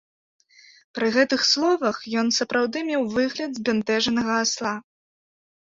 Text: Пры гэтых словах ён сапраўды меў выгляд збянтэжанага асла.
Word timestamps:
Пры 0.99 1.09
гэтых 1.17 1.41
словах 1.51 2.01
ён 2.23 2.33
сапраўды 2.39 2.77
меў 2.91 3.07
выгляд 3.15 3.51
збянтэжанага 3.61 4.33
асла. 4.47 4.73